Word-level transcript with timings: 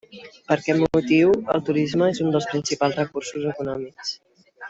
Per 0.45 0.53
aquest 0.55 0.79
motiu 0.83 1.33
el 1.55 1.61
turisme 1.67 2.09
és 2.15 2.21
un 2.25 2.33
dels 2.37 2.43
seus 2.47 2.49
principals 2.55 2.99
recursos 3.03 3.47
econòmics. 3.55 4.17